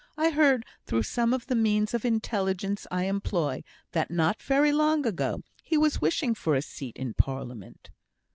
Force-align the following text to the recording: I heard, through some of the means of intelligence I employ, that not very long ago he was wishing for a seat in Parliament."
I 0.17 0.31
heard, 0.31 0.65
through 0.87 1.03
some 1.03 1.31
of 1.31 1.45
the 1.45 1.53
means 1.53 1.93
of 1.93 2.03
intelligence 2.05 2.87
I 2.89 3.03
employ, 3.03 3.63
that 3.91 4.09
not 4.09 4.41
very 4.41 4.71
long 4.71 5.05
ago 5.05 5.43
he 5.63 5.77
was 5.77 6.01
wishing 6.01 6.33
for 6.33 6.55
a 6.55 6.61
seat 6.63 6.97
in 6.97 7.13
Parliament." 7.13 7.91